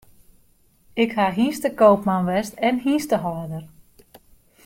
Ik 1.03 1.11
ha 1.17 1.27
hynstekoopman 1.35 2.23
west 2.29 2.53
en 2.67 2.77
hynstehâlder. 2.83 3.63